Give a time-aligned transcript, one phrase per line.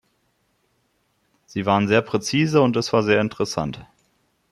[1.45, 3.85] Sie waren sehr präzise, und es war sehr interessant.